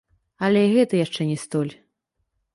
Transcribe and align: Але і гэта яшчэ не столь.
Але 0.47 0.63
і 0.67 0.71
гэта 0.75 1.01
яшчэ 1.05 1.21
не 1.33 1.37
столь. 1.45 1.71